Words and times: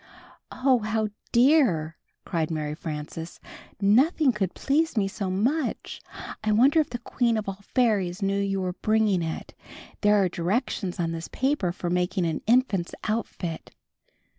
''Oh, 0.51 0.83
how 0.83 1.09
dear!" 1.31 1.95
cried 2.25 2.49
Mary 2.49 2.73
Frances. 2.73 3.39
"Nothing 3.79 4.31
could 4.31 4.55
please 4.55 4.97
me 4.97 5.07
so 5.07 5.29
much. 5.29 6.01
I 6.43 6.51
wonder 6.51 6.79
if 6.79 6.89
the 6.89 6.97
Queen 6.97 7.37
of 7.37 7.47
All 7.47 7.59
Fairies 7.75 8.19
knew 8.23 8.41
you 8.41 8.61
were 8.61 8.73
bringing 8.73 9.21
it? 9.21 9.53
There 10.01 10.15
are 10.15 10.27
directions 10.27 10.99
on 10.99 11.11
this 11.11 11.27
paper 11.27 11.71
for 11.71 11.91
making 11.91 12.25
an 12.25 12.41
infant's 12.47 12.95
outfit." 13.03 13.75